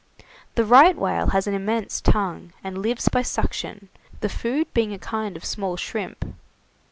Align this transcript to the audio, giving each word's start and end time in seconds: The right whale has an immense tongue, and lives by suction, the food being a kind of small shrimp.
The 0.55 0.65
right 0.65 0.97
whale 0.97 1.27
has 1.27 1.45
an 1.45 1.53
immense 1.53 2.01
tongue, 2.01 2.53
and 2.63 2.79
lives 2.79 3.07
by 3.07 3.21
suction, 3.21 3.89
the 4.21 4.29
food 4.29 4.65
being 4.73 4.93
a 4.93 4.97
kind 4.97 5.37
of 5.37 5.45
small 5.45 5.77
shrimp. 5.77 6.25